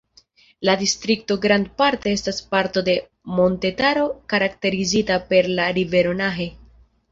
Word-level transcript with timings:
La 0.69 0.73
distrikto 0.77 1.37
grandparte 1.43 2.13
estas 2.19 2.39
parto 2.55 2.83
de 2.89 2.97
montetaro 3.41 4.09
karakterizita 4.35 5.21
per 5.29 5.53
la 5.61 5.71
rivero 5.81 6.19
Nahe. 6.27 6.53